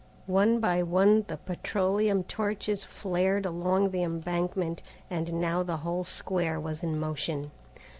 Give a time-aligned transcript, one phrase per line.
[0.25, 4.81] One by one the petroleum torches flared up along the embankment,
[5.11, 7.51] and now the whole square was in motion.